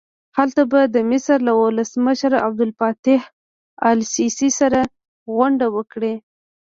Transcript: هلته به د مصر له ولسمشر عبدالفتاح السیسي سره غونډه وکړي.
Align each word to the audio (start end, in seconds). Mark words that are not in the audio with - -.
هلته 0.37 0.61
به 0.71 0.81
د 0.95 0.97
مصر 1.11 1.37
له 1.47 1.53
ولسمشر 1.61 2.31
عبدالفتاح 2.45 3.21
السیسي 3.93 4.49
سره 4.59 4.81
غونډه 5.35 5.67
وکړي. 5.75 6.13